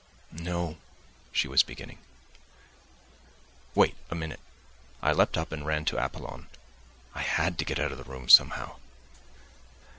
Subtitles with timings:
[0.31, 0.77] "No,"
[1.31, 1.99] she was beginning.
[3.75, 4.39] "Wait a minute."
[4.99, 6.47] I leapt up and ran to Apollon.
[7.13, 8.77] I had to get out of the room somehow.